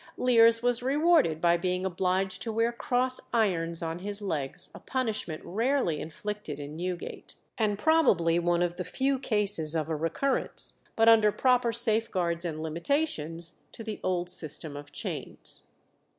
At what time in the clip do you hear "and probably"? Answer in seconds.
7.55-8.39